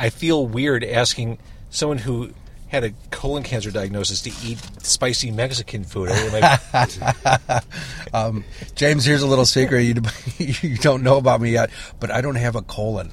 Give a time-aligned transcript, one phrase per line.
[0.00, 1.36] I feel weird asking
[1.68, 2.30] someone who
[2.68, 6.08] had a colon cancer diagnosis to eat spicy Mexican food.
[6.10, 7.64] I like,
[8.14, 8.44] um,
[8.74, 10.00] James, here's a little secret you,
[10.62, 11.68] you don't know about me yet,
[12.00, 13.10] but I don't have a colon.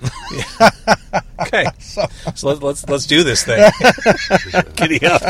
[1.42, 2.06] okay, so,
[2.36, 3.70] so let, let's let's do this thing.
[4.76, 5.22] Giddy up.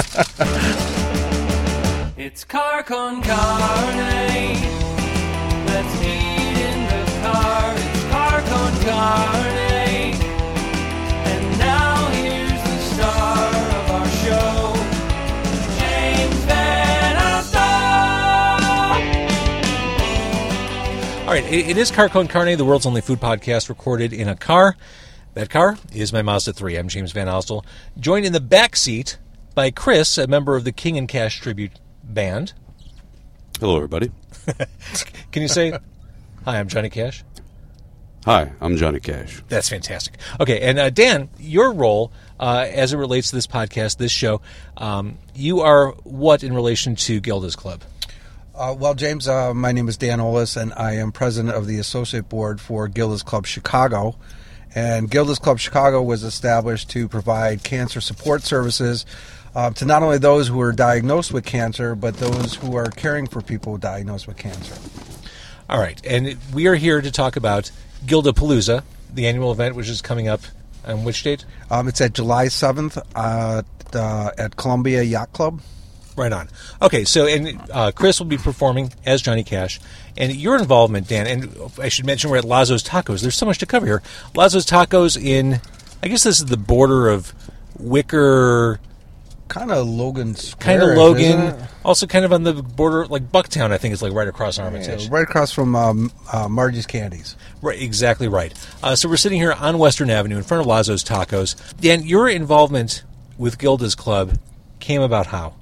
[2.18, 3.98] It's car con carne.
[5.66, 7.74] Let's eat in the car.
[7.76, 9.57] It's car con carne.
[21.38, 24.36] Right, it, it is Car Con Carne, the world's only food podcast recorded in a
[24.36, 24.76] car.
[25.36, 26.76] That car is my Mazda 3.
[26.78, 27.64] I'm James VanOsdol,
[28.00, 29.20] joined in the back seat
[29.54, 31.74] by Chris, a member of the King and Cash tribute
[32.04, 32.54] band.
[33.60, 34.12] Hello, everybody.
[35.32, 35.78] Can you say,
[36.44, 37.24] Hi, I'm Johnny Cash?
[38.26, 39.44] Hi, I'm Johnny Cash.
[39.48, 40.18] That's fantastic.
[40.40, 44.42] Okay, and uh, Dan, your role uh, as it relates to this podcast, this show,
[44.76, 47.84] um, you are what in relation to Gilda's Club?
[48.58, 51.78] Uh, well, James, uh, my name is Dan Olis, and I am president of the
[51.78, 54.16] associate board for Gilda's Club Chicago.
[54.74, 59.06] And Gilda's Club Chicago was established to provide cancer support services
[59.54, 63.28] uh, to not only those who are diagnosed with cancer, but those who are caring
[63.28, 64.74] for people diagnosed with cancer.
[65.70, 67.70] All right, and we are here to talk about
[68.08, 70.42] Gilda Palooza, the annual event, which is coming up
[70.84, 71.46] on which date?
[71.70, 73.62] Um, it's at July 7th uh,
[73.94, 75.62] uh, at Columbia Yacht Club.
[76.18, 76.50] Right on.
[76.82, 79.80] Okay, so and uh, Chris will be performing as Johnny Cash,
[80.18, 81.28] and your involvement, Dan.
[81.28, 83.22] And I should mention we're at Lazo's Tacos.
[83.22, 84.02] There's so much to cover here.
[84.34, 85.62] Lazo's Tacos in,
[86.02, 87.34] I guess this is the border of
[87.78, 88.80] Wicker,
[89.48, 93.70] kind of Logan kind of Logan, also kind of on the border, like Bucktown.
[93.70, 97.36] I think it's like right across Armitage, yeah, right across from um, uh, Margie's Candies.
[97.62, 98.54] Right, exactly right.
[98.82, 101.78] Uh, so we're sitting here on Western Avenue in front of Lazo's Tacos.
[101.80, 103.04] Dan, your involvement
[103.38, 104.40] with Gilda's Club
[104.80, 105.54] came about how?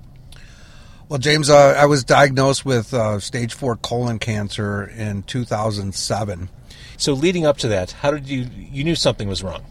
[1.08, 6.50] Well, James, uh, I was diagnosed with uh, stage four colon cancer in 2007.
[6.98, 9.64] So, leading up to that, how did you you knew something was wrong?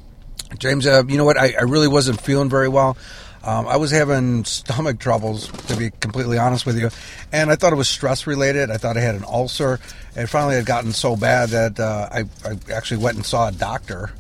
[0.59, 1.37] James, uh, you know what?
[1.37, 2.97] I, I, really wasn't feeling very well.
[3.43, 6.91] Um, I was having stomach troubles, to be completely honest with you,
[7.33, 8.71] and I thought it was stress related.
[8.71, 9.81] I thought I had an ulcer,
[10.15, 13.49] and finally, it had gotten so bad that uh, I, I actually went and saw
[13.49, 14.13] a doctor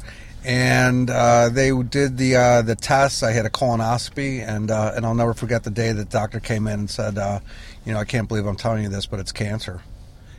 [0.45, 3.23] and uh, they did the uh, the tests.
[3.23, 6.39] I had a colonoscopy, and uh, and I'll never forget the day that the doctor
[6.39, 7.41] came in and said, uh,
[7.87, 9.81] "You know, I can't believe I'm telling you this, but it's cancer."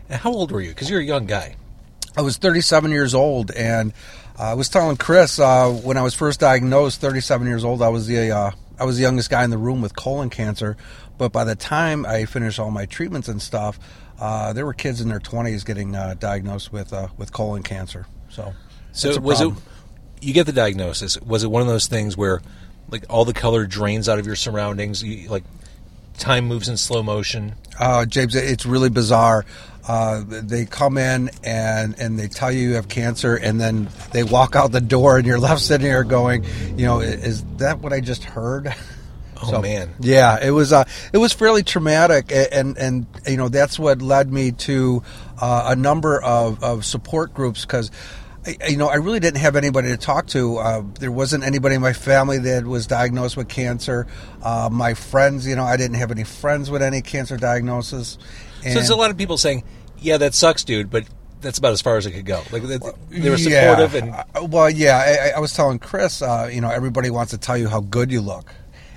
[0.07, 0.69] And how old were you?
[0.69, 1.55] Because you're a young guy.
[2.15, 3.93] I was 37 years old, and
[4.37, 7.81] I was telling Chris uh, when I was first diagnosed, 37 years old.
[7.81, 10.77] I was the uh, I was the youngest guy in the room with colon cancer,
[11.17, 13.79] but by the time I finished all my treatments and stuff,
[14.19, 18.05] there were kids in their 20s getting diagnosed with with colon cancer.
[18.29, 18.53] So,
[18.91, 19.51] so was it?
[20.21, 21.19] You get the diagnosis.
[21.21, 22.41] Was it one of those things where,
[22.89, 25.03] like, all the color drains out of your surroundings?
[25.03, 25.43] You, like,
[26.17, 27.55] time moves in slow motion.
[27.79, 29.45] Uh, James, it's really bizarre.
[29.87, 34.23] Uh, they come in and and they tell you you have cancer, and then they
[34.23, 36.43] walk out the door, and you're left sitting there going,
[36.75, 38.73] you know, is that what I just heard?
[39.43, 43.49] Oh so, man, yeah, it was uh, it was fairly traumatic, and and you know
[43.49, 45.03] that's what led me to
[45.39, 47.91] uh, a number of, of support groups because
[48.67, 50.57] you know, I really didn't have anybody to talk to.
[50.57, 54.07] Uh, there wasn't anybody in my family that was diagnosed with cancer.
[54.43, 58.17] Uh, my friends, you know, I didn't have any friends with any cancer diagnosis.
[58.63, 59.63] And so there's a lot of people saying,
[59.99, 61.05] "Yeah, that sucks, dude," but
[61.41, 62.41] that's about as far as it could go.
[62.51, 64.23] Like they were supportive, yeah.
[64.35, 65.31] and well, yeah.
[65.33, 68.11] I, I was telling Chris, uh, you know, everybody wants to tell you how good
[68.11, 68.53] you look,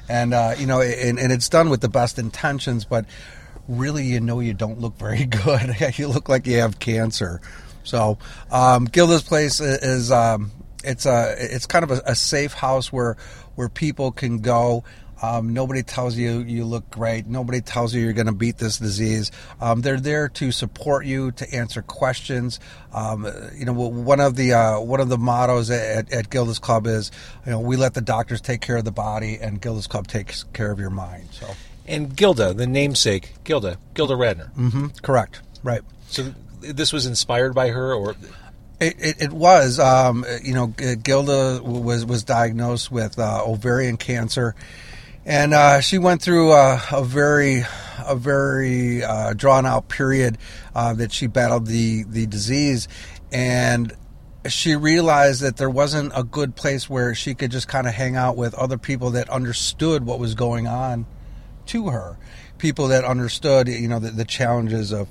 [0.08, 3.04] and uh, you know, and, and it's done with the best intentions, but
[3.68, 5.76] really, you know, you don't look very good.
[5.96, 7.40] you look like you have cancer.
[7.88, 8.18] So
[8.50, 10.52] um, Gilda's place is um,
[10.84, 13.16] it's a it's kind of a, a, safe house where
[13.54, 14.84] where people can go.
[15.20, 17.26] Um, nobody tells you you look great.
[17.26, 19.32] Nobody tells you you're going to beat this disease.
[19.60, 22.60] Um, they're there to support you, to answer questions.
[22.92, 26.86] Um, you know, one of the uh, one of the mottos at, at Gilda's Club
[26.86, 27.10] is,
[27.44, 30.44] you know, we let the doctors take care of the body, and Gilda's Club takes
[30.44, 31.28] care of your mind.
[31.32, 31.48] So,
[31.86, 34.54] and Gilda, the namesake, Gilda, Gilda Radner.
[34.54, 35.40] Mm-hmm, correct.
[35.64, 35.82] Right.
[36.08, 38.16] So this was inspired by her, or?
[38.80, 39.80] It, it, it was.
[39.80, 44.54] Um, you know, Gilda was was diagnosed with uh, ovarian cancer,
[45.26, 47.64] and uh, she went through a, a very
[48.06, 50.38] a very uh, drawn out period
[50.76, 52.86] uh, that she battled the the disease,
[53.32, 53.92] and
[54.46, 58.16] she realized that there wasn't a good place where she could just kind of hang
[58.16, 61.06] out with other people that understood what was going on
[61.66, 62.16] to her,
[62.56, 65.08] people that understood, you know, the, the challenges of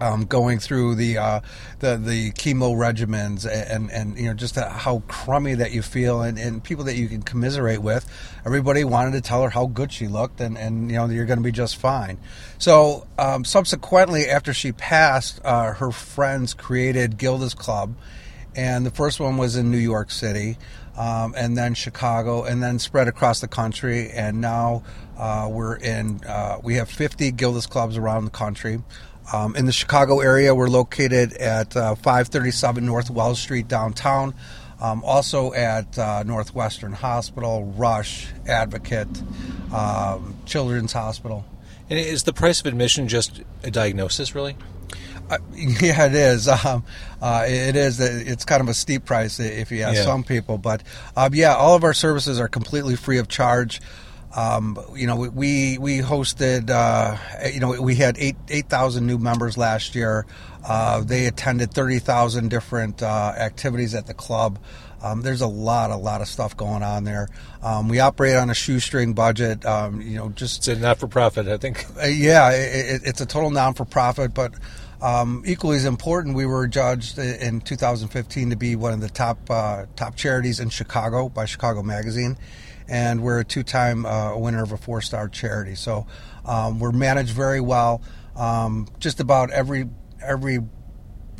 [0.00, 1.40] um, going through the uh,
[1.80, 6.38] the the chemo regimens and and you know just how crummy that you feel and,
[6.38, 8.06] and people that you can commiserate with.
[8.44, 11.38] Everybody wanted to tell her how good she looked and and you know you're going
[11.38, 12.18] to be just fine.
[12.58, 17.96] So um, subsequently, after she passed, uh, her friends created Gilda's Club,
[18.54, 20.58] and the first one was in New York City.
[20.98, 24.08] Um, and then Chicago, and then spread across the country.
[24.08, 24.82] And now
[25.18, 26.24] uh, we're in.
[26.24, 28.78] Uh, we have 50 Gilda's clubs around the country.
[29.32, 34.34] Um, in the Chicago area, we're located at uh, 537 North Wells Street downtown.
[34.80, 39.08] Um, also at uh, Northwestern Hospital, Rush, Advocate,
[39.72, 41.46] um, Children's Hospital.
[41.88, 44.54] And is the price of admission just a diagnosis, really?
[45.30, 46.48] Uh, yeah, it is.
[46.66, 46.84] Um,
[47.22, 48.00] uh, it is.
[48.00, 50.04] It's kind of a steep price if you ask Yeah.
[50.04, 50.82] some people, but
[51.16, 53.80] um, yeah, all of our services are completely free of charge.
[54.36, 56.70] Um, you know, we we hosted.
[56.70, 57.16] Uh,
[57.48, 60.26] you know, we had eight eight thousand new members last year.
[60.66, 64.58] Uh, they attended thirty thousand different uh, activities at the club.
[65.02, 67.28] Um, there's a lot, a lot of stuff going on there.
[67.62, 69.64] Um, we operate on a shoestring budget.
[69.64, 71.84] Um, you know, just It's a not for profit, I think.
[72.02, 74.52] uh, yeah, it, it, it's a total non for profit, but
[75.02, 79.38] um, equally as important, we were judged in 2015 to be one of the top
[79.50, 82.36] uh, top charities in Chicago by Chicago Magazine,
[82.88, 85.74] and we're a two time uh, winner of a four star charity.
[85.74, 86.06] So
[86.44, 88.02] um, we're managed very well.
[88.34, 89.88] Um, just about every
[90.22, 90.60] every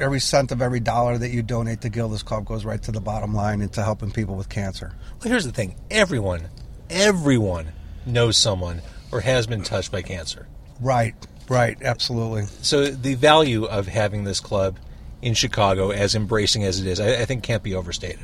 [0.01, 3.01] every cent of every dollar that you donate to Gilda's Club goes right to the
[3.01, 4.93] bottom line into helping people with cancer.
[5.21, 6.49] Well, here's the thing everyone,
[6.91, 7.73] everyone
[8.05, 8.83] knows someone
[9.13, 10.47] or has been touched by cancer.
[10.81, 11.15] Right,
[11.49, 12.47] right, absolutely.
[12.63, 14.79] So the value of having this club
[15.23, 18.21] in Chicago, as embracing as it is, I, I think can't be overstated.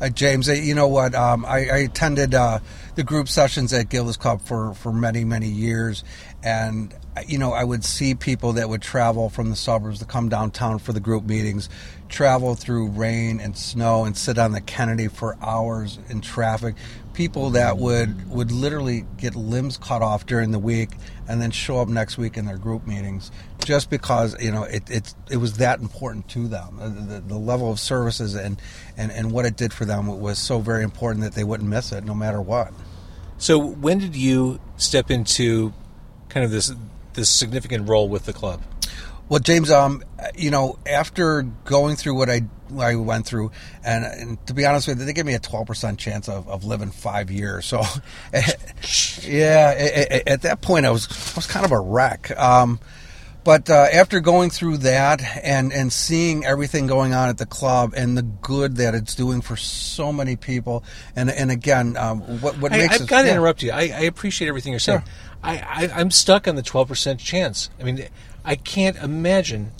[0.00, 1.14] Uh, James, uh, you know what?
[1.14, 2.60] Um, I, I attended uh,
[2.94, 6.04] the group sessions at Gilda's Club for, for many, many years.
[6.42, 10.04] And, uh, you know, I would see people that would travel from the suburbs to
[10.04, 11.68] come downtown for the group meetings,
[12.08, 16.74] travel through rain and snow and sit on the Kennedy for hours in traffic.
[17.14, 20.90] People that would, would literally get limbs cut off during the week
[21.28, 23.30] and then show up next week in their group meetings
[23.64, 26.78] just because, you know, it, it's, it was that important to them.
[27.08, 28.60] The, the level of services and,
[28.96, 31.92] and, and what it did for them was so very important that they wouldn't miss
[31.92, 32.72] it no matter what.
[33.38, 35.72] So when did you step into
[36.28, 36.72] kind of this
[37.14, 38.62] this significant role with the club?
[39.28, 40.02] Well, James, um,
[40.36, 43.50] you know, after going through what I what I went through,
[43.84, 46.48] and, and to be honest with you, they gave me a twelve percent chance of,
[46.48, 47.66] of living five years.
[47.66, 47.82] So,
[49.22, 52.36] yeah, a- a- at that point, I was I was kind of a wreck.
[52.38, 52.80] Um,
[53.44, 57.92] but uh, after going through that and and seeing everything going on at the club
[57.96, 60.84] and the good that it's doing for so many people,
[61.16, 63.34] and and again, um, what what I, makes I've got to yeah.
[63.34, 63.72] interrupt you.
[63.72, 65.00] I, I appreciate everything you're saying.
[65.00, 65.08] Sure.
[65.44, 67.68] I, I, I'm stuck on the 12% chance.
[67.80, 68.06] I mean,
[68.44, 69.72] I can't imagine.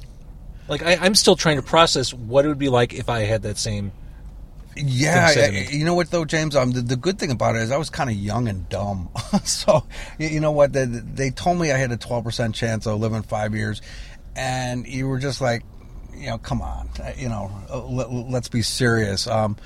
[0.69, 3.43] Like, I, I'm still trying to process what it would be like if I had
[3.43, 3.93] that same.
[4.77, 6.57] Yeah, I- you know what though, James?
[6.57, 9.11] Um, the, the good thing about it is I was kind of young and dumb.
[9.45, 9.85] so
[10.19, 10.73] you know what?
[10.73, 13.83] They, they told me I had a twelve percent chance of living five years,
[14.35, 15.63] and you were just like,
[16.17, 19.27] you know, come on, uh, you know, uh, let, let's be serious.
[19.27, 19.59] Um,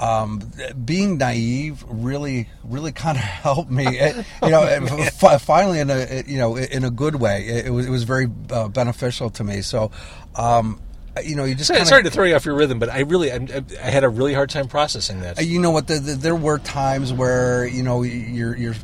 [0.00, 0.40] um,
[0.84, 3.86] being naive really, really kind of helped me.
[3.86, 7.46] It- you know, and fi- finally in a you know in a good way.
[7.46, 9.62] It, it was it was very uh, beneficial to me.
[9.62, 9.90] So,
[10.34, 10.80] um,
[11.22, 13.00] you know, you just Sorry, kinda, sorry to throw you off your rhythm, but I
[13.00, 13.48] really, I'm,
[13.80, 15.44] I had a really hard time processing that.
[15.46, 15.86] You know what?
[15.86, 18.74] The, the, there were times where you know you're you're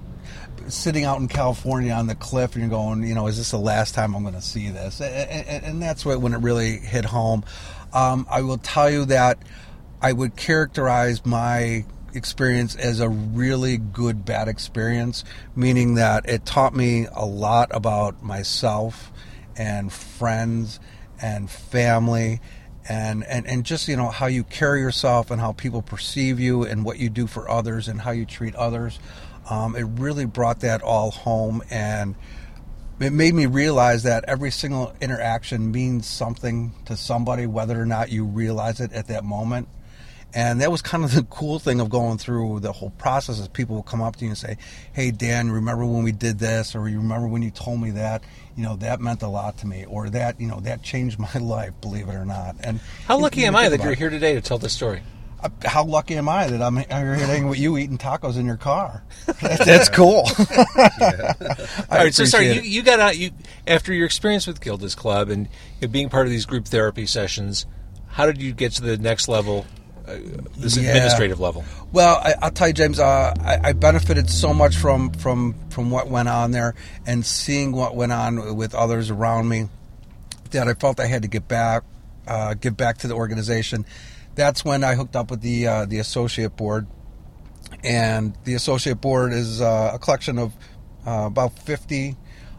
[0.68, 3.58] sitting out in California on the cliff and you're going, you know, is this the
[3.58, 5.00] last time I'm going to see this?
[5.00, 5.12] And,
[5.48, 7.44] and, and that's what when it really hit home.
[7.92, 9.38] Um, I will tell you that
[10.02, 16.74] I would characterize my experience as a really good bad experience, meaning that it taught
[16.74, 19.12] me a lot about myself
[19.56, 20.80] and friends
[21.20, 22.40] and family
[22.88, 26.64] and, and, and just you know how you carry yourself and how people perceive you
[26.64, 28.98] and what you do for others and how you treat others.
[29.50, 32.14] Um, it really brought that all home and
[33.00, 38.10] it made me realize that every single interaction means something to somebody whether or not
[38.10, 39.68] you realize it at that moment
[40.32, 43.48] and that was kind of the cool thing of going through the whole process is
[43.48, 44.56] people will come up to you and say,
[44.92, 48.22] Hey Dan, remember when we did this or you remember when you told me that?
[48.56, 51.32] You know, that meant a lot to me or that, you know, that changed my
[51.40, 52.56] life, believe it or not.
[52.62, 55.02] And How lucky am I that you're here today to tell this story?
[55.42, 58.58] Uh, How lucky am I that I'm here hanging with you eating tacos in your
[58.58, 59.02] car?
[59.40, 60.28] That's, that's cool.
[61.90, 63.30] All right, so sorry, you, you got out you
[63.66, 65.48] after your experience with Gilda's Club and
[65.80, 67.66] you know, being part of these group therapy sessions.
[68.08, 69.64] How did you get to the next level,
[70.56, 70.90] this Yeah.
[70.90, 71.64] administrative level?
[71.92, 72.98] Well, I, I'll tell you, James.
[72.98, 76.74] Uh, I, I benefited so much from from from what went on there,
[77.06, 79.68] and seeing what went on with others around me.
[80.52, 81.84] that I felt I had to get back,
[82.26, 83.86] uh, give back to the organization.
[84.34, 86.86] That's when I hooked up with the uh, the associate board,
[87.84, 90.52] and the associate board is uh, a collection of
[91.06, 92.16] uh, about fifty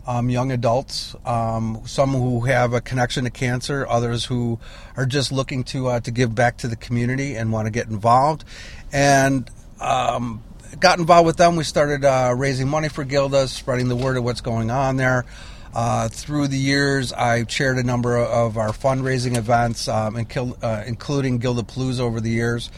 [0.07, 4.59] um, young adults, um, some who have a connection to cancer, others who
[4.97, 7.87] are just looking to uh, to give back to the community and want to get
[7.87, 8.43] involved,
[8.91, 10.43] and um,
[10.79, 11.55] got involved with them.
[11.55, 15.25] We started uh, raising money for Gilda, spreading the word of what's going on there.
[15.73, 20.83] Uh, through the years, I chaired a number of our fundraising events, um, kil- uh,
[20.85, 22.69] including Gilda Palooza over the years,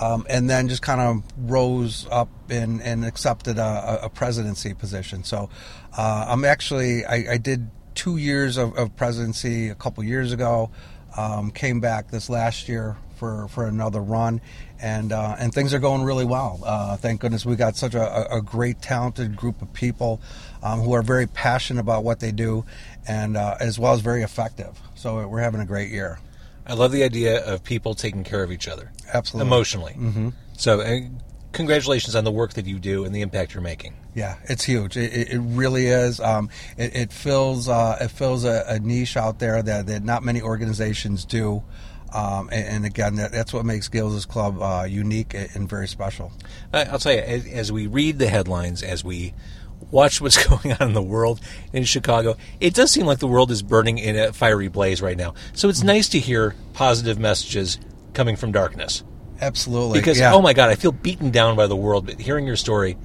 [0.00, 5.24] um, and then just kind of rose up and, and accepted a, a presidency position.
[5.24, 5.48] So
[5.96, 10.70] uh, I'm actually I, I did two years of, of presidency a couple years ago.
[11.16, 14.42] Um, came back this last year for, for another run,
[14.80, 16.60] and uh, and things are going really well.
[16.62, 20.20] Uh, thank goodness we got such a, a great, talented group of people
[20.62, 22.64] um, who are very passionate about what they do,
[23.08, 24.78] and uh, as well as very effective.
[24.94, 26.18] So we're having a great year.
[26.66, 29.48] I love the idea of people taking care of each other Absolutely.
[29.48, 29.92] emotionally.
[29.92, 30.28] Mm-hmm.
[30.54, 31.00] So, uh,
[31.52, 33.96] congratulations on the work that you do and the impact you're making.
[34.14, 34.96] Yeah, it's huge.
[34.96, 36.20] It, it, really is.
[36.20, 40.22] Um, it, it fills uh, it fills a, a niche out there that, that not
[40.22, 41.62] many organizations do.
[42.14, 46.32] Um, and, and again, that, that's what makes Gilda's Club uh, unique and very special.
[46.72, 49.34] I'll tell you, as, as we read the headlines, as we
[49.90, 51.40] watch what's going on in the world
[51.72, 55.16] in Chicago, it does seem like the world is burning in a fiery blaze right
[55.16, 55.34] now.
[55.54, 55.88] So it's mm-hmm.
[55.88, 57.78] nice to hear positive messages
[58.14, 59.04] coming from darkness.
[59.40, 60.00] Absolutely.
[60.00, 60.32] Because, yeah.
[60.32, 62.96] oh my God, I feel beaten down by the world, but hearing your story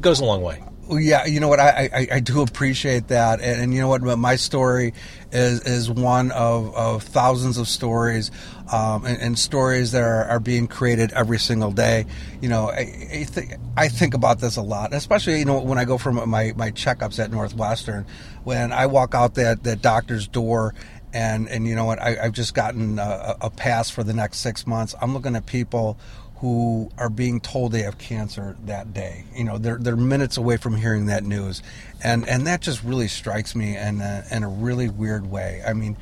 [0.00, 0.62] goes a long way.
[0.88, 1.58] Yeah, you know what?
[1.58, 4.02] I, I, I do appreciate that, and, and you know what?
[4.02, 4.92] My story
[5.32, 8.30] is is one of, of thousands of stories,
[8.72, 12.06] um, and, and stories that are, are being created every single day.
[12.40, 15.78] You know, I, I think I think about this a lot, especially you know when
[15.78, 18.06] I go for my my checkups at Northwestern,
[18.44, 20.74] when I walk out that that doctor's door.
[21.12, 21.98] And, and you know what?
[21.98, 24.94] I, I've just gotten a, a pass for the next six months.
[25.00, 25.98] I'm looking at people
[26.38, 29.24] who are being told they have cancer that day.
[29.34, 31.62] You know, they're they're minutes away from hearing that news,
[32.04, 35.62] and and that just really strikes me in a, in a really weird way.
[35.66, 35.96] I mean,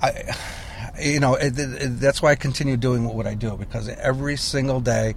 [0.00, 0.36] I,
[1.00, 4.80] you know, it, it, that's why I continue doing what I do because every single
[4.80, 5.14] day,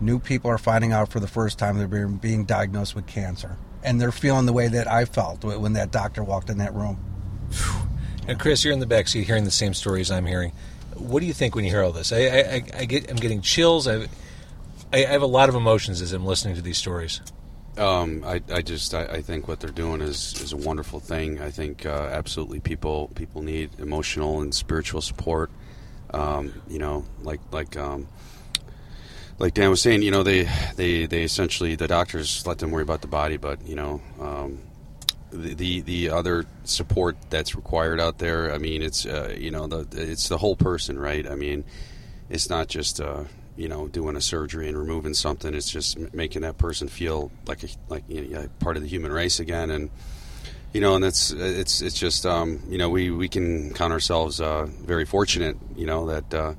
[0.00, 3.56] new people are finding out for the first time they're being, being diagnosed with cancer,
[3.82, 6.98] and they're feeling the way that I felt when that doctor walked in that room.
[8.28, 10.52] And Chris, you're in the backseat hearing the same stories I'm hearing.
[11.00, 12.12] What do you think when you hear all this?
[12.12, 13.88] I, I, I- get, I'm getting chills.
[13.88, 14.06] I,
[14.92, 17.20] I have a lot of emotions as I'm listening to these stories.
[17.78, 21.40] Um, I, I just I, I think what they're doing is, is a wonderful thing.
[21.40, 25.50] I think uh, absolutely people people need emotional and spiritual support.
[26.12, 28.08] Um, you know, like like um,
[29.38, 32.82] like Dan was saying, you know, they they they essentially the doctors let them worry
[32.82, 34.00] about the body, but you know.
[34.20, 34.58] Um,
[35.30, 38.52] the, the the other support that's required out there.
[38.52, 41.26] I mean, it's uh, you know the it's the whole person, right?
[41.26, 41.64] I mean,
[42.28, 43.24] it's not just uh,
[43.56, 45.54] you know doing a surgery and removing something.
[45.54, 49.12] It's just making that person feel like a, like you know, part of the human
[49.12, 49.90] race again, and
[50.72, 54.40] you know, and that's it's it's just um, you know we we can count ourselves
[54.40, 56.54] uh, very fortunate, you know that uh,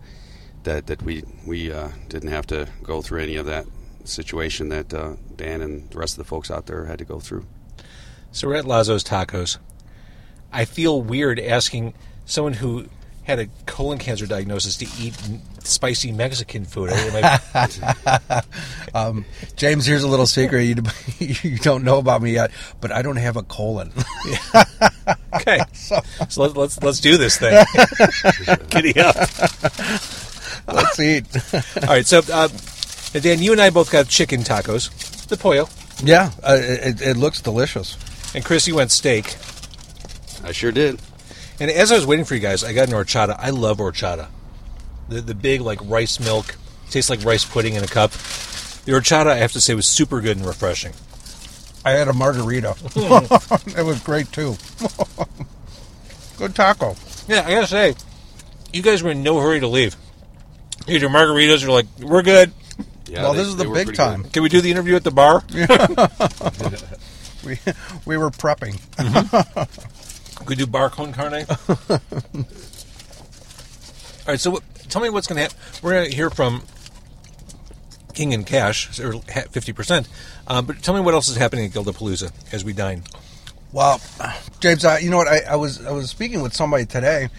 [0.63, 3.65] that that we we uh, didn't have to go through any of that
[4.03, 7.19] situation that uh, Dan and the rest of the folks out there had to go
[7.19, 7.45] through.
[8.31, 9.57] So we're at Lazo's Tacos.
[10.51, 11.93] I feel weird asking
[12.25, 12.85] someone who
[13.23, 15.13] had a colon cancer diagnosis to eat
[15.63, 16.89] spicy Mexican food.
[16.91, 18.41] I-
[18.93, 19.23] Um,
[19.55, 20.75] James, here's a little secret you,
[21.49, 23.93] you don't know about me yet, but I don't have a colon.
[25.35, 26.01] okay, so
[26.35, 27.53] let, let's let's do this thing.
[28.69, 29.15] Giddy up!
[30.67, 31.25] Let's eat.
[31.83, 32.49] All right, so uh,
[33.13, 34.89] Dan, you and I both got chicken tacos,
[35.27, 35.69] the pollo,
[36.03, 37.95] yeah, uh, it, it looks delicious.
[38.33, 39.35] And Chris, you went steak.
[40.43, 40.99] I sure did.
[41.59, 43.35] And as I was waiting for you guys, I got an horchata.
[43.37, 44.27] I love horchata.
[45.09, 46.55] The the big like rice milk
[46.89, 48.11] tastes like rice pudding in a cup.
[48.11, 50.93] The horchata, I have to say, was super good and refreshing.
[51.85, 52.75] I had a margarita.
[53.77, 54.55] it was great too.
[56.37, 56.95] Good taco.
[57.27, 57.93] Yeah, I gotta say,
[58.73, 59.95] you guys were in no hurry to leave.
[60.87, 61.61] You your margaritas.
[61.61, 62.51] You're like, we're good.
[63.05, 64.23] Yeah, well, they- this is the big time.
[64.23, 64.33] good.
[64.33, 65.43] Can we do the interview at the bar?
[67.45, 67.59] We
[68.05, 68.79] we were prepping.
[70.35, 71.45] Could we do bar con carne?
[71.69, 71.99] All
[74.27, 74.39] right.
[74.39, 75.57] So, what, tell me what's going to happen.
[75.81, 76.63] We're going to hear from
[78.13, 80.07] King and Cash, or fifty percent.
[80.47, 83.03] Um, but tell me what else is happening at Gildapalooza as we dine.
[83.71, 84.01] Well,
[84.59, 85.27] James, I, you know what?
[85.27, 87.29] I, I was I was speaking with somebody today,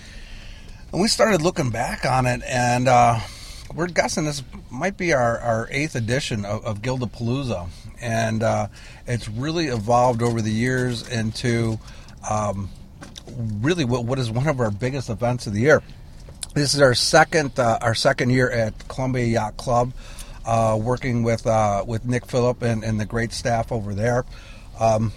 [0.93, 3.21] and we started looking back on it, and uh,
[3.75, 7.69] we're guessing this might be our, our eighth edition of, of Gildapalooza,
[8.03, 8.67] and uh,
[9.07, 11.79] it's really evolved over the years into
[12.29, 12.69] um,
[13.61, 15.83] really what, what is one of our biggest events of the year.
[16.55, 19.93] This is our second uh, our second year at Columbia Yacht Club,
[20.45, 24.27] uh, working with uh, with Nick Phillip and, and the great staff over there.
[24.79, 25.13] Um,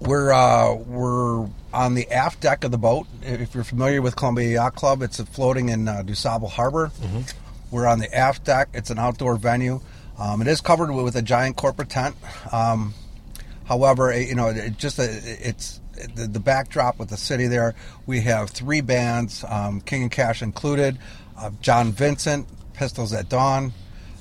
[0.00, 3.06] we're uh, we're on the aft deck of the boat.
[3.22, 6.90] If you're familiar with Columbia Yacht Club, it's floating in uh, DuSable Harbor.
[7.70, 8.68] We're on the aft deck.
[8.74, 9.80] It's an outdoor venue.
[10.18, 12.16] Um, it is covered with, a giant corporate tent.
[12.52, 12.94] Um,
[13.64, 15.80] however, you know, it just it's
[16.14, 17.74] the, the backdrop with the city there.
[18.06, 20.98] We have three bands, um, King and Cash included.
[21.36, 23.72] Uh, John Vincent, Pistols at Dawn.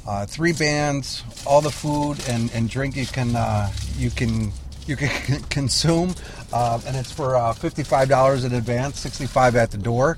[0.08, 4.52] Uh, three bands, all the food and, and drink you can uh, you can
[4.88, 6.16] you can consume,
[6.52, 10.18] uh, and it's for uh, fifty five dollars in advance, sixty five at the door.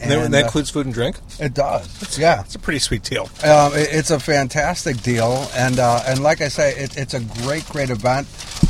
[0.00, 1.16] And that, that uh, includes food and drink.
[1.38, 2.40] it does, yeah.
[2.40, 3.28] It's a pretty sweet deal.
[3.44, 7.20] Um, it- it's a fantastic deal, and uh, and like I say, it, it's a
[7.42, 8.26] great, great event.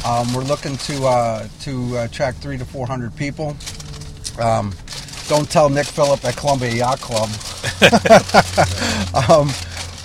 [0.06, 3.56] Um, we're looking to uh, to uh, attract three to four hundred people.
[4.40, 4.72] Um,
[5.28, 7.28] don't tell Nick Phillip at Columbia Yacht Club.
[9.28, 9.48] um,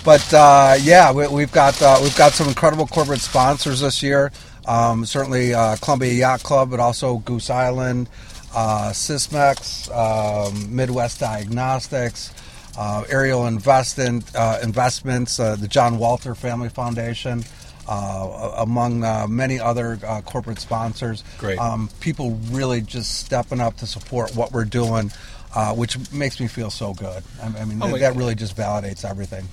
[0.04, 4.32] but uh, yeah, we, we've got uh, we've got some incredible corporate sponsors this year.
[4.68, 8.10] Um, certainly uh, Columbia Yacht Club, but also Goose Island,
[8.56, 12.34] uh, Sysmex, um, Midwest Diagnostics,
[12.78, 17.44] uh, Ariel Investment, uh, Investments, uh, the John Walter Family Foundation,
[17.88, 21.24] uh, among uh, many other uh, corporate sponsors.
[21.38, 21.60] Great.
[21.60, 25.12] Um, people really just stepping up to support what we're doing,
[25.54, 27.24] uh, which makes me feel so good.
[27.42, 29.48] I, I mean, Oh my that really just validates everything.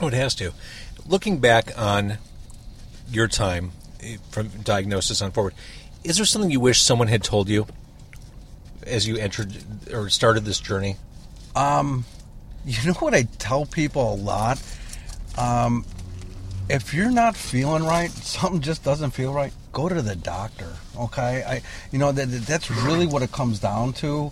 [0.00, 0.52] Oh, it has to.
[1.06, 2.18] Looking back on
[3.10, 3.72] your time
[4.02, 5.54] eh, from diagnosis on forward,
[6.04, 7.66] is there something you wish someone had told you
[8.86, 9.56] as you entered
[9.92, 10.96] or started this journey?
[11.54, 12.04] Um,
[12.64, 14.62] you know what I tell people a lot?
[15.36, 15.84] Um,
[16.68, 20.68] if you're not feeling right, something just doesn't feel right, go to the doctor.
[20.98, 24.30] Okay, I, you know that that's really what it comes down to.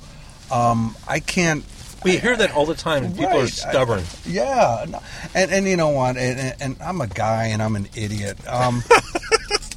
[0.50, 1.64] Um, I can't.
[2.04, 4.04] We hear that all the time, people are stubborn.
[4.26, 4.86] Yeah,
[5.34, 6.16] and and you know what?
[6.16, 8.38] And, and I'm a guy, and I'm an idiot.
[8.46, 8.82] Um,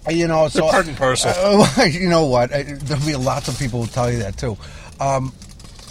[0.09, 1.31] you know, so part and parcel.
[1.77, 2.53] Uh, you know what?
[2.53, 4.57] I, there'll be lots of people who tell you that too.
[4.99, 5.33] Um,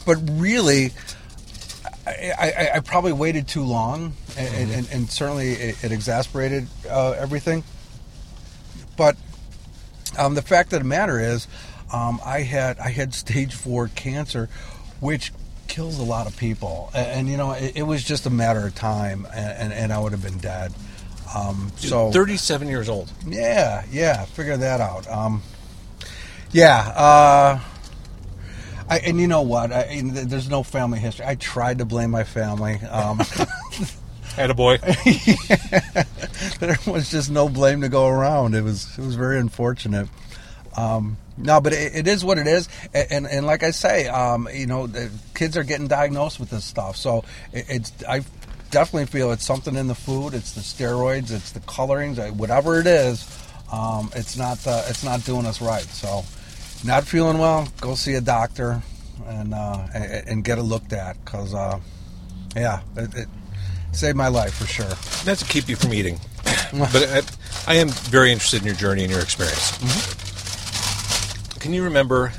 [0.07, 0.91] but really,
[2.07, 7.11] I, I, I probably waited too long, and, and, and certainly it, it exasperated uh,
[7.13, 7.65] everything.
[8.97, 9.17] But
[10.19, 11.47] um, the fact of the matter is,
[11.93, 14.49] um, I had I had stage four cancer,
[15.01, 15.33] which
[15.69, 18.67] kills a lot of people, and, and you know it, it was just a matter
[18.67, 20.73] of time, and, and, and I would have been dead.
[21.35, 23.11] Um, so 37 years old.
[23.27, 25.07] yeah, yeah, figure that out.
[25.09, 25.43] Um,
[26.51, 27.61] yeah, uh,
[28.89, 29.71] I, and you know what?
[29.71, 31.27] I, there's no family history.
[31.27, 32.77] I tried to blame my family.
[32.91, 33.21] Um,
[34.35, 34.79] Had a boy.
[36.61, 38.55] there was just no blame to go around.
[38.55, 40.09] It was it was very unfortunate.
[40.77, 44.07] Um, no, but it, it is what it is, and and, and like I say,
[44.07, 46.97] um, you know, the kids are getting diagnosed with this stuff.
[46.97, 48.21] So it, it's I
[48.71, 50.35] definitely feel it's something in the food.
[50.35, 51.31] It's the steroids.
[51.31, 52.19] It's the colorings.
[52.19, 53.27] uh, Whatever it is,
[53.73, 55.83] um, it's not uh, it's not doing us right.
[55.83, 56.25] So,
[56.85, 58.83] not feeling well, go see a doctor
[59.27, 61.79] and uh, and, and get it looked at because uh,
[62.57, 63.29] yeah, it, it
[63.93, 64.89] saved my life for sure.
[65.27, 66.19] Not to keep you from eating,
[66.73, 66.95] but
[67.67, 69.77] I, I am very interested in your journey and your experience.
[71.59, 72.33] Can you remember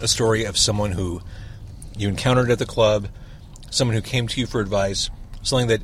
[0.00, 1.20] a story of someone who
[1.96, 3.08] you encountered at the club,
[3.70, 5.10] someone who came to you for advice,
[5.42, 5.82] something that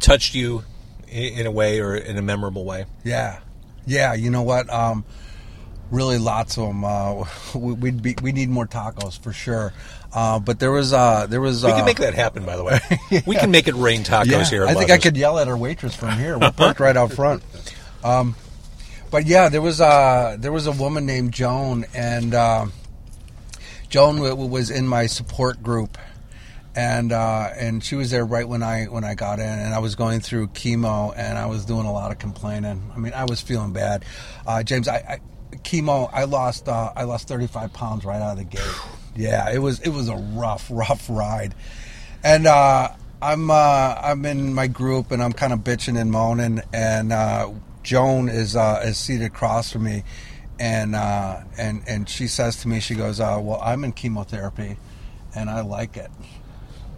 [0.00, 0.64] touched you
[1.08, 2.86] in a way or in a memorable way?
[3.04, 3.40] Yeah,
[3.86, 4.14] yeah.
[4.14, 4.68] You know what?
[4.70, 5.04] Um,
[5.90, 6.84] really, lots of them.
[6.84, 9.72] Uh, we, we'd be, we need more tacos for sure.
[10.12, 11.64] Uh, but there was uh, there was.
[11.64, 12.78] We uh, can make that happen, by the way.
[13.26, 14.66] We can make it rain tacos yeah, here.
[14.66, 16.38] I think I could yell at our waitress from here.
[16.38, 17.42] We're parked right out front.
[18.02, 18.34] Um,
[19.10, 22.66] but yeah, there was uh, there was a woman named Joan, and uh,
[23.88, 25.98] Joan was in my support group,
[26.76, 29.78] and uh, and she was there right when I when I got in, and I
[29.78, 32.92] was going through chemo, and I was doing a lot of complaining.
[32.94, 34.04] I mean, I was feeling bad.
[34.46, 38.32] Uh, James, I, I chemo, I lost uh, I lost thirty five pounds right out
[38.32, 38.76] of the gate.
[39.16, 41.54] Yeah, it was it was a rough rough ride,
[42.22, 42.90] and uh,
[43.22, 43.54] I'm uh,
[44.02, 47.50] I'm in my group, and I'm kind of bitching and moaning, and uh,
[47.82, 50.04] Joan is uh, is seated across from me.
[50.58, 54.78] And uh, and and she says to me, she goes, uh, "Well, I'm in chemotherapy,
[55.34, 56.10] and I like it."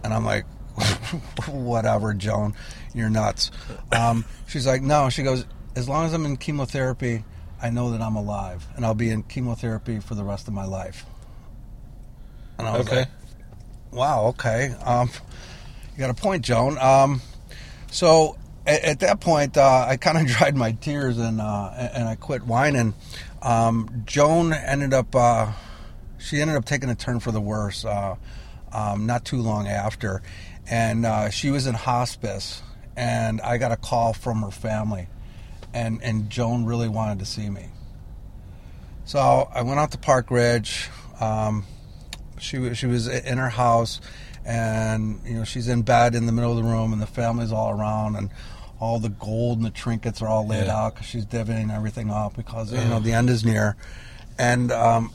[0.03, 0.45] And I'm like,
[1.47, 2.53] whatever, Joan,
[2.93, 3.51] you're nuts.
[3.91, 5.09] Um, she's like, no.
[5.09, 7.23] She goes, as long as I'm in chemotherapy,
[7.61, 10.65] I know that I'm alive, and I'll be in chemotherapy for the rest of my
[10.65, 11.05] life.
[12.57, 12.99] And I was Okay.
[12.99, 13.07] like,
[13.91, 14.73] wow, okay.
[14.83, 15.09] Um,
[15.93, 16.77] you got a point, Joan.
[16.77, 17.21] Um,
[17.91, 22.07] so at, at that point, uh, I kind of dried my tears and uh, and
[22.07, 22.93] I quit whining.
[23.41, 25.51] Um, Joan ended up uh,
[26.17, 28.15] she ended up taking a turn for the worse uh,
[28.73, 30.21] um, not too long after,
[30.69, 32.61] and uh, she was in hospice,
[32.95, 35.07] and I got a call from her family,
[35.73, 37.67] and and Joan really wanted to see me.
[39.05, 40.89] So I went out to Park Ridge.
[41.19, 41.65] Um,
[42.39, 43.99] she was she was in her house,
[44.45, 47.51] and you know she's in bed in the middle of the room, and the family's
[47.51, 48.29] all around, and
[48.79, 50.77] all the gold and the trinkets are all laid Yeah.
[50.85, 53.75] out because she's divvying everything up because you know the end is near,
[54.37, 55.11] and um,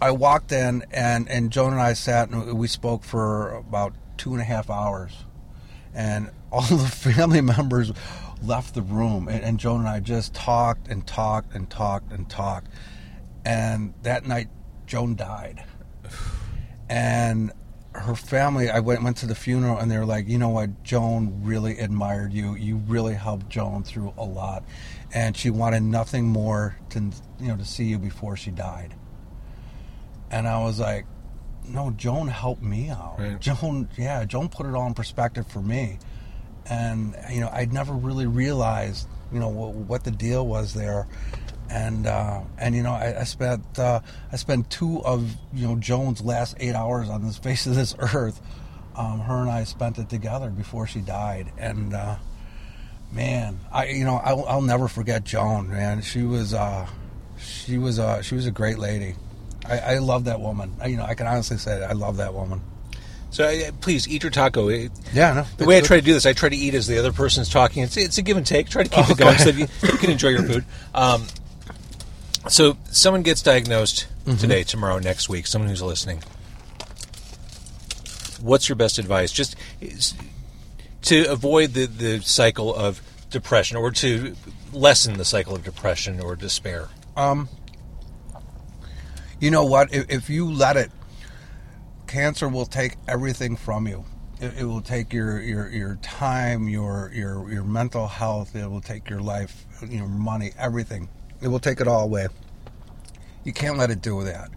[0.00, 4.32] I walked in, and and Joan and I sat and we spoke for about two
[4.32, 5.12] and a half hours,
[5.94, 7.92] and all the family members
[8.42, 12.28] left the room, and, and Joan and I just talked and talked and talked and
[12.28, 12.68] talked,
[13.44, 14.48] and that night
[14.86, 15.64] Joan died,
[16.90, 17.52] and
[17.94, 18.68] her family.
[18.68, 21.78] I went went to the funeral, and they were like, you know what, Joan really
[21.78, 22.54] admired you.
[22.54, 24.62] You really helped Joan through a lot,
[25.14, 27.00] and she wanted nothing more to
[27.40, 28.94] you know to see you before she died.
[30.30, 31.06] And I was like,
[31.68, 33.16] no, Joan helped me out.
[33.18, 33.40] Right.
[33.40, 35.98] Joan, yeah, Joan put it all in perspective for me.
[36.68, 41.06] And, you know, I'd never really realized, you know, what, what the deal was there.
[41.68, 45.76] And, uh, and you know, I, I spent, uh, I spent two of, you know,
[45.76, 48.40] Joan's last eight hours on this face of this earth.
[48.94, 51.52] Um, her and I spent it together before she died.
[51.58, 52.16] And, uh,
[53.12, 56.00] man, I, you know, I'll, I'll never forget Joan, man.
[56.02, 56.86] She was, uh,
[57.38, 59.16] she was, uh, she was a great lady.
[59.68, 60.74] I, I love that woman.
[60.80, 62.60] I, you know, I can honestly say that I love that woman.
[63.30, 64.68] So uh, please eat your taco.
[64.68, 65.46] It- Yeah, no.
[65.58, 67.48] The way I try to do this, I try to eat as the other person's
[67.48, 67.82] talking.
[67.82, 68.68] It's, it's a give and take.
[68.68, 70.64] Try to keep it going so you, you can enjoy your food.
[70.94, 71.26] Um,
[72.48, 74.06] so, someone gets diagnosed
[74.38, 75.46] today, tomorrow, next week.
[75.48, 76.22] Someone who's listening.
[78.40, 79.32] What's your best advice?
[79.32, 79.56] Just
[81.02, 83.00] to avoid the, the cycle of
[83.30, 84.34] depression, or to
[84.72, 86.88] lessen the cycle of depression or despair.
[87.16, 87.48] Um,
[89.40, 89.92] you know what?
[89.94, 90.90] If, if you let it,
[92.06, 94.04] cancer will take everything from you.
[94.40, 98.54] It, it will take your, your, your time, your, your your mental health.
[98.54, 101.08] It will take your life, your money, everything.
[101.40, 102.28] It will take it all away.
[103.44, 104.50] You can't let it do that.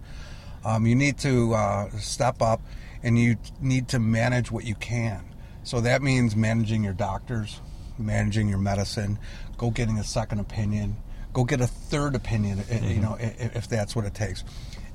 [0.65, 2.62] Um, you need to uh, step up,
[3.04, 5.24] and you need to manage what you can.
[5.63, 7.62] So that means managing your doctors,
[7.98, 9.20] managing your medicine,
[9.58, 10.98] go getting a second opinion,
[11.34, 12.63] go get a third opinion.
[12.72, 14.44] i- You know, if that's what it takes.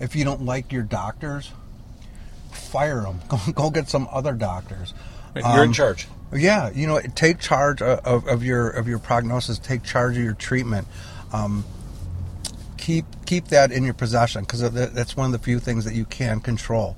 [0.00, 1.52] If you don't like your doctors,
[2.50, 3.20] fire them.
[3.28, 4.92] Go, go get some other doctors.
[5.36, 6.08] You're in Um, charge.
[6.32, 9.58] yeah, you know, take charge of, of, of your of your prognosis.
[9.58, 10.86] Take charge of your treatment.
[11.32, 11.64] Um,
[12.76, 14.60] keep keep that in your possession because
[14.92, 16.96] that's one of the few things that you can control.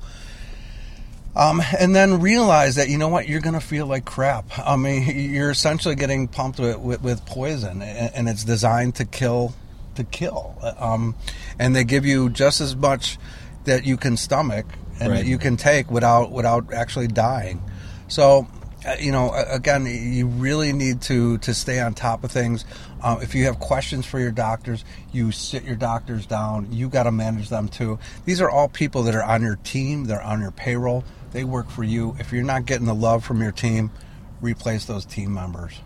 [1.37, 4.47] Um, and then realize that you know what you're going to feel like crap.
[4.59, 9.05] I mean, you're essentially getting pumped with, with, with poison, and, and it's designed to
[9.05, 9.55] kill,
[9.97, 10.57] to kill.
[10.79, 11.15] Um,
[11.59, 13.19] and they give you just as much
[13.65, 14.65] that you can stomach
[14.99, 15.19] and Right.
[15.19, 17.63] that you can take without without actually dying.
[18.09, 18.47] So,
[18.87, 22.65] uh, you know, again, you really need to to stay on top of things.
[23.07, 26.73] Um, if you have questions for your doctors, you sit your doctors down.
[26.73, 28.01] You got to manage them too.
[28.25, 30.07] These are all people that are on your team.
[30.07, 31.05] They're on your payroll.
[31.31, 32.17] They work for you.
[32.19, 33.93] If you're not getting the love from your team,
[34.41, 35.79] replace those team members.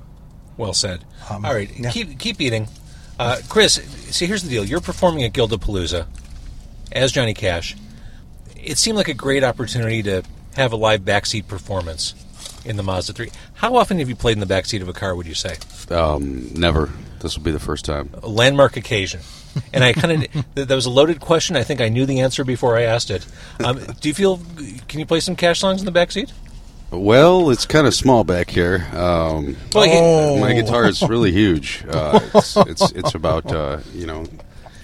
[0.57, 1.05] Well said.
[1.29, 1.91] Um, All right, yeah.
[1.91, 2.69] keep keep eating.
[3.19, 4.65] Uh, Chris, see, here's the deal.
[4.65, 6.07] You're performing at Gilda Palooza
[6.91, 7.77] as Johnny Cash.
[8.57, 10.23] It seemed like a great opportunity to
[10.57, 12.15] have a live backseat performance
[12.64, 13.31] in the Mazda 3.
[13.55, 15.57] How often have you played in the backseat of a car, would you say?
[15.90, 16.90] Um, never.
[17.20, 18.11] This will be the first time.
[18.23, 19.20] A landmark occasion.
[19.73, 21.57] And I kind of, that was a loaded question.
[21.57, 23.27] I think I knew the answer before I asked it.
[23.64, 24.40] Um, do you feel,
[24.88, 26.33] can you play some Cash songs in the backseat?
[26.90, 28.87] Well, it's kind of small back here.
[28.92, 30.38] Um, Oh.
[30.40, 31.85] My guitar is really huge.
[31.88, 34.27] Uh, it's, it's it's about uh, you know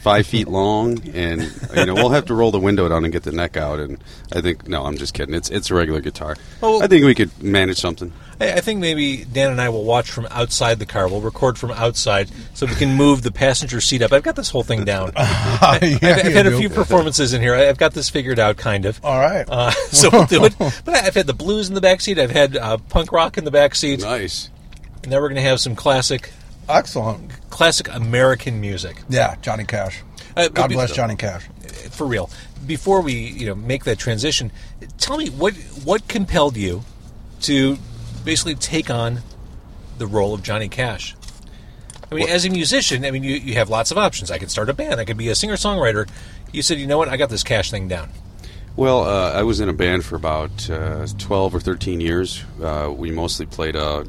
[0.07, 1.43] five feet long, and
[1.75, 3.81] you know we'll have to roll the window down and get the neck out.
[3.81, 3.99] And
[4.33, 5.35] I think no, I'm just kidding.
[5.35, 6.37] It's it's a regular guitar.
[6.63, 6.81] Oh.
[6.81, 8.13] I think we could manage something.
[8.41, 11.09] I, I think maybe Dan and I will watch from outside the car.
[11.09, 14.13] We'll record from outside so we can move the passenger seat up.
[14.13, 15.11] I've got this whole thing down.
[15.17, 17.57] I've, I've had a few performances in here.
[17.57, 19.05] I- I've got this figured out, kind of.
[19.05, 19.45] All right.
[19.49, 20.55] Uh, so we'll do it.
[20.57, 22.21] But I've had the blues in the back seat.
[22.21, 24.03] I've had uh, punk rock in the back seat.
[24.03, 24.51] Nice.
[25.05, 26.31] Now we're going to have some classic,
[26.69, 27.31] Excellent.
[27.51, 29.03] classic American music.
[29.09, 30.03] Yeah, Johnny Cash.
[30.37, 31.47] Uh, God but- bless Johnny Cash.
[31.91, 32.31] for real.
[32.67, 34.51] Before we, you know, make that transition,
[34.99, 36.83] tell me what what compelled you
[37.43, 37.79] to
[38.25, 39.21] basically take on
[39.99, 41.15] the role of Johnny Cash.
[42.11, 44.31] I mean, as a musician, I mean, you, you have lots of options.
[44.31, 45.01] I could start a band.
[45.01, 46.09] I could be a singer songwriter.
[46.53, 47.09] You said, you know what?
[47.09, 48.11] I got this Cash thing down.
[48.77, 52.45] Well, uh, I was in a band for about uh, 12 or 13 years.
[52.63, 54.05] Uh, we mostly played uh,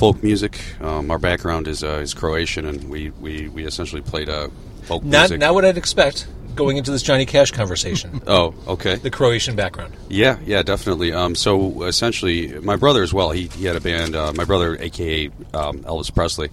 [0.00, 0.58] folk music.
[0.80, 4.48] Um, our background is uh, is Croatian, and we, we, we essentially played uh,
[4.84, 5.40] folk Not music.
[5.40, 6.26] not what I'd expect.
[6.54, 8.22] going into this Johnny Cash conversation?
[8.26, 8.94] Oh, okay.
[8.96, 9.92] the Croatian background.
[10.08, 11.12] Yeah, yeah, definitely.
[11.12, 13.30] Um, so essentially, my brother as well.
[13.30, 14.16] He, he had a band.
[14.16, 16.48] Uh, my brother, aka um, Elvis Presley.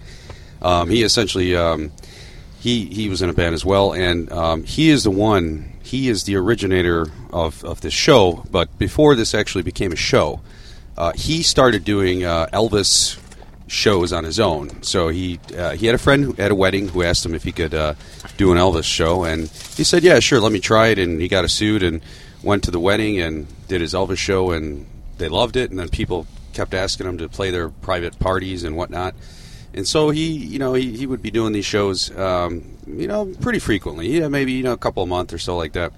[0.62, 1.92] Um, he essentially um,
[2.60, 5.72] he he was in a band as well, and um, he is the one.
[5.84, 8.44] He is the originator of of this show.
[8.52, 10.42] But before this actually became a show,
[10.98, 13.18] uh, he started doing uh, Elvis
[13.68, 14.82] shows on his own.
[14.82, 17.52] So he uh, he had a friend at a wedding who asked him if he
[17.52, 17.94] could uh,
[18.38, 21.28] do an Elvis show, and he said, "Yeah, sure, let me try it." And he
[21.28, 22.02] got a suit and
[22.44, 24.86] went to the wedding and did his Elvis show, and
[25.18, 25.70] they loved it.
[25.70, 29.14] And then people kept asking him to play their private parties and whatnot.
[29.74, 33.26] And so he, you know, he, he would be doing these shows, um, you know,
[33.42, 34.08] pretty frequently.
[34.08, 35.94] Yeah, maybe you know a couple a month or so like that.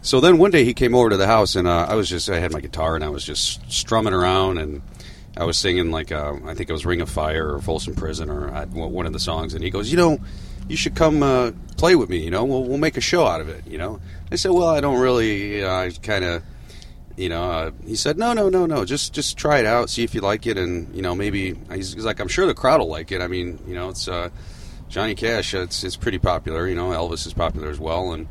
[0.00, 2.30] So then one day he came over to the house, and uh, I was just
[2.30, 4.80] I had my guitar and I was just strumming around, and
[5.38, 8.28] I was singing like uh, I think it was Ring of Fire or Folsom Prison
[8.28, 10.18] or uh, one of the songs, and he goes, you know,
[10.68, 12.18] you should come uh, play with me.
[12.18, 13.66] You know, we'll we'll make a show out of it.
[13.66, 14.00] You know,
[14.32, 16.42] I said, well, I don't really, you know, I kind of.
[17.16, 18.84] You know, uh, he said, "No, no, no, no.
[18.84, 21.92] Just, just try it out, see if you like it, and you know, maybe." He's,
[21.92, 23.20] he's like, "I'm sure the crowd will like it.
[23.20, 24.28] I mean, you know, it's uh,
[24.88, 25.52] Johnny Cash.
[25.52, 26.68] It's, it's pretty popular.
[26.68, 28.28] You know, Elvis is popular as well, and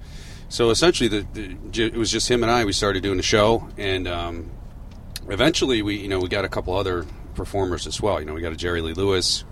[0.47, 2.63] so essentially, the, the it was just him and I.
[2.63, 4.51] We started doing the show, and um,
[5.29, 8.19] eventually, we you know we got a couple other performers as well.
[8.19, 9.43] You know, we got a Jerry Lee Lewis,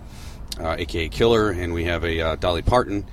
[0.60, 3.06] uh, aka Killer, and we have a uh, Dolly Parton.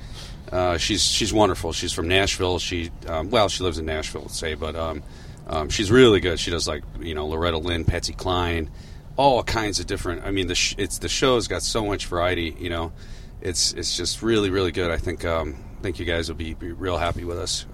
[0.51, 1.73] Uh, she's she's wonderful.
[1.73, 2.59] She's from Nashville.
[2.59, 5.03] She um, well, she lives in Nashville, let's say, but um,
[5.47, 6.39] um, she's really good.
[6.39, 8.69] She does like you know Loretta Lynn, Patsy Cline,
[9.17, 10.25] all kinds of different.
[10.25, 12.55] I mean, the sh- it's the show's got so much variety.
[12.59, 12.93] You know,
[13.41, 14.91] it's it's just really really good.
[14.91, 17.65] I think um, I think you guys will be, be real happy with us.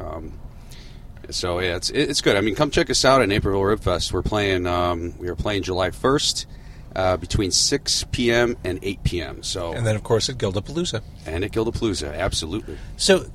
[1.31, 2.35] So yeah, it's it's good.
[2.35, 4.11] I mean, come check us out at Naperville Rib Fest.
[4.13, 6.45] We're playing um, we are playing July first.
[6.95, 8.57] Uh, between 6 p.m.
[8.63, 9.43] and 8 p.m.
[9.43, 11.03] So And then, of course, at Gildapalooza.
[11.27, 12.79] and at Gildapalooza, absolutely.
[12.97, 13.27] So,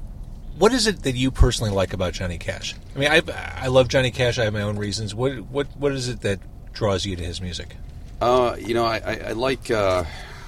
[0.59, 2.75] what is it that you personally like about Johnny Cash?
[2.95, 3.23] I mean, I
[3.57, 4.41] I love Johnny Cash.
[4.41, 5.15] I have my own reasons.
[5.15, 6.41] What what what is it that
[6.73, 7.77] draws you to his music?
[8.21, 10.03] Uh, you know, I, I, I like uh,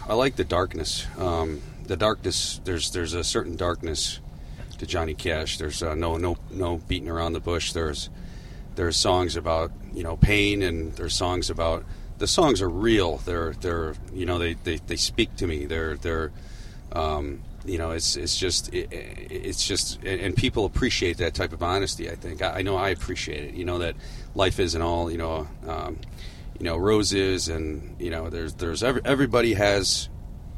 [0.09, 1.07] I like the darkness.
[1.17, 2.61] Um, the darkness.
[2.65, 4.19] There's there's a certain darkness
[4.79, 5.59] to Johnny Cash.
[5.59, 7.73] There's uh, no no no beating around the bush.
[7.73, 8.11] There's
[8.77, 11.85] there's songs about you know pain, and there's songs about
[12.19, 13.19] the songs are real.
[13.19, 15.67] They're they're you know they, they, they speak to me.
[15.67, 16.33] They're they're
[16.93, 21.63] um, you know it's it's just it, it's just and people appreciate that type of
[21.63, 22.11] honesty.
[22.11, 23.55] I think I, I know I appreciate it.
[23.55, 23.97] You know that
[24.35, 25.49] life isn't all you know.
[25.67, 25.99] Um,
[26.59, 30.09] you know roses and you know there's there's every, everybody has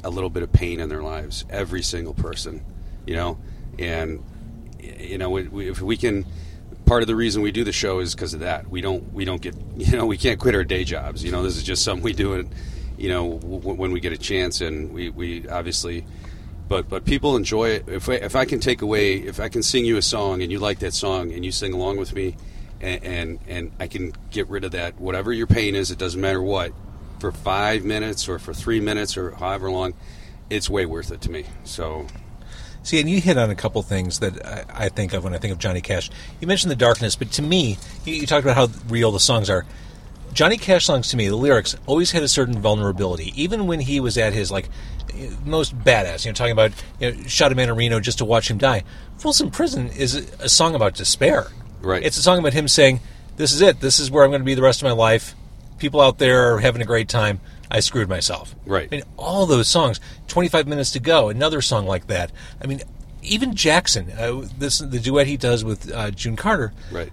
[0.03, 2.63] a little bit of pain in their lives every single person
[3.05, 3.37] you know
[3.79, 4.23] and
[4.79, 6.25] you know if we can
[6.85, 9.25] part of the reason we do the show is because of that we don't we
[9.25, 11.83] don't get you know we can't quit our day jobs you know this is just
[11.83, 12.47] something we do it
[12.97, 16.05] you know w- when we get a chance and we, we obviously
[16.67, 19.85] but but people enjoy it if if I can take away if I can sing
[19.85, 22.35] you a song and you like that song and you sing along with me
[22.81, 25.91] and, and and I can get rid of that whatever your pain is.
[25.91, 26.71] It doesn't matter what
[27.19, 29.93] for five minutes or for three minutes or however long.
[30.49, 31.45] It's way worth it to me.
[31.63, 32.07] So
[32.83, 35.37] See, and you hit on a couple things that I, I think of when I
[35.37, 36.09] think of Johnny Cash.
[36.39, 39.49] You mentioned the darkness, but to me, you, you talked about how real the songs
[39.49, 39.65] are.
[40.33, 43.99] Johnny Cash songs to me, the lyrics always had a certain vulnerability, even when he
[43.99, 44.69] was at his like
[45.45, 46.25] most badass.
[46.25, 48.57] You know, talking about you know, shot a man in Reno just to watch him
[48.57, 48.83] die.
[49.17, 51.47] Folsom Prison is a, a song about despair.
[51.81, 52.03] Right.
[52.03, 52.99] It's a song about him saying,
[53.37, 53.79] "This is it.
[53.79, 55.35] This is where I'm going to be the rest of my life.
[55.77, 57.39] People out there are having a great time.
[57.69, 58.89] I screwed myself." Right.
[58.91, 59.99] I mean, all those songs.
[60.27, 61.29] 25 minutes to go.
[61.29, 62.31] Another song like that.
[62.61, 62.81] I mean,
[63.21, 64.11] even Jackson.
[64.11, 66.73] Uh, this the duet he does with uh, June Carter.
[66.91, 67.11] Right.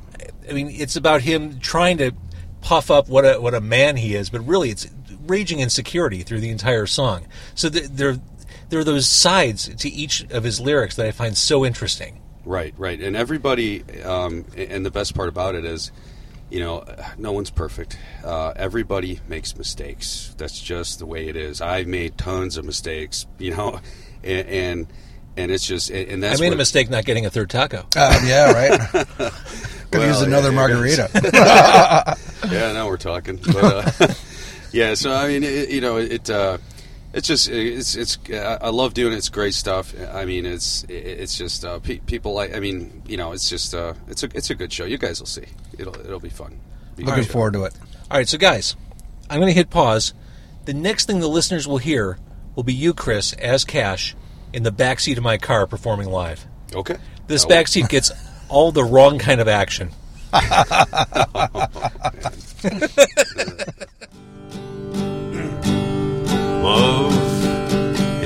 [0.49, 2.13] I mean, it's about him trying to
[2.61, 4.89] puff up what a what a man he is, but really it's
[5.27, 7.27] raging insecurity through the entire song.
[7.55, 8.17] So th- there
[8.69, 12.21] there are those sides to each of his lyrics that I find so interesting.
[12.45, 15.91] Right, right, and everybody, um, and the best part about it is,
[16.51, 16.85] you know,
[17.19, 17.99] no one's perfect.
[18.25, 20.35] Uh, everybody makes mistakes.
[20.39, 21.61] That's just the way it is.
[21.61, 23.81] I've made tons of mistakes, you know,
[24.25, 24.87] and and,
[25.37, 27.87] and it's just, and that's I made a mistake not getting a third taco.
[27.97, 28.81] Uh, yeah, right.
[29.91, 31.11] Could Well, use another yeah, margarita.
[32.51, 33.37] yeah, now we're talking.
[33.37, 34.15] But, uh,
[34.73, 36.29] yeah, so I mean, it, you know, it.
[37.17, 39.17] It's just it's it's I I love doing it.
[39.17, 39.95] It's great stuff.
[40.13, 42.55] I mean, it's it's just uh, pe- people like.
[42.55, 44.85] I mean, you know, it's just uh, it's a it's a good show.
[44.85, 45.47] You guys will see.
[45.79, 46.61] It'll it'll be fun.
[46.95, 47.33] Be Looking good show.
[47.33, 47.73] forward to it.
[48.11, 48.77] All right, so guys,
[49.31, 50.13] I'm going to hit pause.
[50.67, 52.19] The next thing the listeners will hear
[52.55, 54.15] will be you, Chris, as Cash,
[54.53, 56.45] in the backseat of my car performing live.
[56.75, 56.97] Okay.
[57.29, 58.13] This That will- backseat gets
[58.51, 59.91] all the wrong kind of action.
[66.63, 66.96] Love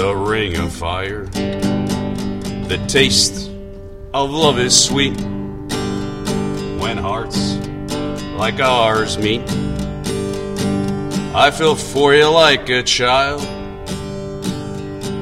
[0.00, 1.26] the ring of fire.
[1.26, 3.50] The taste
[4.14, 5.14] of love is sweet
[6.80, 7.56] when hearts
[8.34, 9.42] like ours meet.
[11.34, 13.42] I feel for you like a child.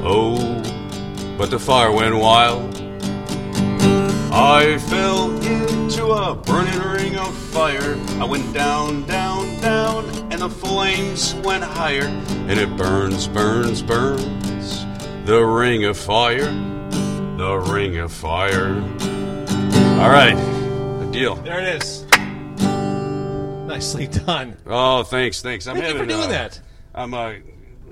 [0.01, 0.37] Oh,
[1.37, 2.73] but the fire went wild.
[4.31, 7.97] I fell into a burning ring of fire.
[8.21, 12.07] I went down, down, down, and the flames went higher.
[12.47, 14.38] And it burns, burns, burns.
[15.29, 16.51] The ring of fire,
[17.37, 18.73] the ring of fire.
[20.01, 21.35] All right, a deal.
[21.35, 22.03] There it is.
[23.67, 24.57] Nicely done.
[24.65, 25.67] Oh, thanks, thanks.
[25.67, 26.59] I'm Thank you for doing uh, that.
[26.95, 27.33] I'm uh,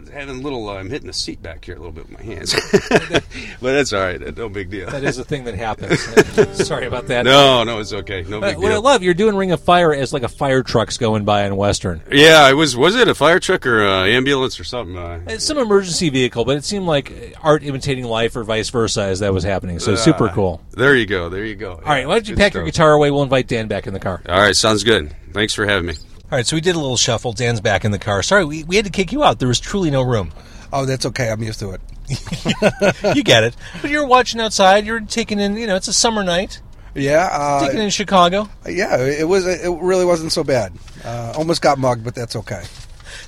[0.09, 0.69] having a little.
[0.69, 2.53] Uh, I'm hitting the seat back here a little bit with my hands,
[2.89, 3.23] but
[3.61, 4.35] that's all right.
[4.37, 4.89] No big deal.
[4.89, 5.99] That is a thing that happens.
[6.67, 7.23] Sorry about that.
[7.25, 8.23] No, no, it's okay.
[8.23, 8.81] No big what I deal.
[8.81, 12.01] love, you're doing Ring of Fire as like a fire truck's going by in Western.
[12.11, 12.75] Yeah, I was.
[12.77, 14.97] Was it a fire truck or uh, ambulance or something?
[14.97, 19.01] Uh, It's some emergency vehicle, but it seemed like art imitating life or vice versa
[19.03, 19.79] as that was happening.
[19.79, 20.61] So super uh, cool.
[20.71, 21.29] There you go.
[21.29, 21.71] There you go.
[21.73, 23.11] All right, why don't you pack your guitar away?
[23.11, 24.21] We'll invite Dan back in the car.
[24.27, 25.15] All right, sounds good.
[25.33, 25.93] Thanks for having me.
[26.29, 27.31] All right, so we did a little shuffle.
[27.31, 28.21] Dan's back in the car.
[28.21, 29.39] Sorry, we, we had to kick you out.
[29.39, 30.31] There was truly no room.
[30.73, 31.29] Oh, that's okay.
[31.29, 31.81] I'm used to it.
[33.15, 33.55] You get it.
[33.81, 34.85] But you're watching outside.
[34.85, 36.61] You're taking in, you know, it's a summer night.
[36.95, 38.49] Yeah, uh, Taking in Chicago.
[38.67, 38.97] yeah.
[38.97, 39.45] It was.
[39.45, 40.73] It really wasn't so bad.
[41.05, 42.63] Uh, almost got mugged, but that's okay.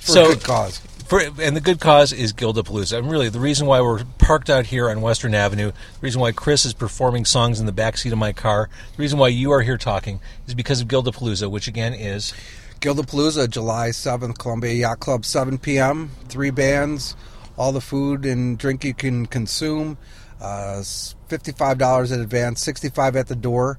[0.00, 0.78] For So- a good cause.
[1.06, 2.98] For, and the good cause is Gildapalooza.
[2.98, 6.30] And really, the reason why we're parked out here on Western Avenue, the reason why
[6.30, 9.62] Chris is performing songs in the backseat of my car, the reason why you are
[9.62, 12.32] here talking is because of Gildapalooza, which again is
[12.80, 16.10] Gildapalooza, July 7th, Columbia Yacht Club, 7 p.m.
[16.28, 17.14] Three bands,
[17.56, 19.98] all the food and drink you can consume.
[20.40, 20.82] Uh,
[21.28, 23.78] $55 in advance, 65 at the door.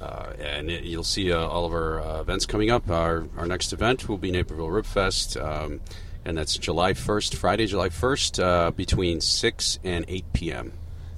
[0.00, 2.88] Uh, and it, you'll see uh, all of our uh, events coming up.
[2.88, 5.80] Our, our next event will be Naperville Rib Fest, um,
[6.24, 10.72] and that's July 1st, Friday, July 1st, uh, between 6 and 8 p.m.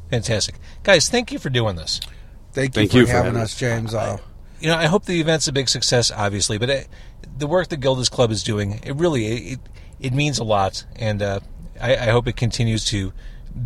[0.08, 0.54] Fantastic.
[0.82, 2.00] Guys, thank you for doing this.
[2.54, 3.60] Thank you Thank for you for having having us, us.
[3.60, 3.94] James.
[3.94, 4.16] Uh,
[4.60, 6.88] you know, I hope the event's a big success, obviously, but it,
[7.36, 9.60] the work that Gilda's Club is doing, it really it,
[10.00, 11.40] it means a lot, and uh,
[11.80, 13.12] I, I hope it continues to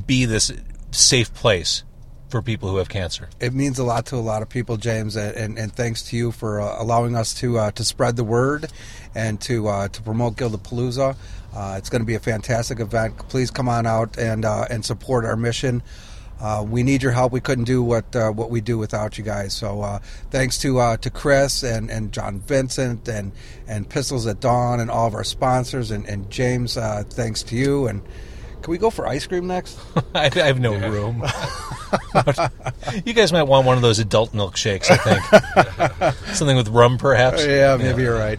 [0.07, 0.53] be this
[0.91, 1.85] safe place
[2.29, 3.29] for people who have cancer.
[3.39, 6.33] it means a lot to a lot of people, James, and, and, thanks to you
[6.33, 8.67] for uh, allowing us to uh, to spread the word
[9.15, 11.17] and to uh, to promote Gildapalooza.
[11.55, 13.17] Uh, it's going to be a fantastic event.
[13.29, 15.81] Please come on out and uh, and support our mission.
[16.45, 17.33] Uh, we need your help.
[17.33, 19.55] We couldn't do what uh, what we do without you guys.
[19.55, 23.33] So uh, thanks to uh, to Chris and, and John Vincent and
[23.67, 26.77] and Pistols at Dawn and all of our sponsors and, and James.
[26.77, 27.87] Uh, thanks to you.
[27.87, 28.03] And
[28.61, 29.79] can we go for ice cream next?
[30.15, 31.25] I, I have no room.
[33.07, 36.15] you guys might want one of those adult milkshakes, I think.
[36.37, 37.43] Something with rum, perhaps.
[37.43, 38.39] yeah, maybe you're right.